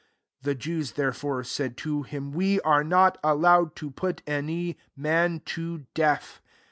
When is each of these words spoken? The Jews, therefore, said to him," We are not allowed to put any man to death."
The 0.41 0.55
Jews, 0.55 0.93
therefore, 0.93 1.43
said 1.43 1.77
to 1.85 2.01
him," 2.01 2.31
We 2.31 2.59
are 2.61 2.83
not 2.83 3.19
allowed 3.23 3.75
to 3.75 3.91
put 3.91 4.23
any 4.25 4.79
man 4.97 5.41
to 5.53 5.85
death." 5.93 6.41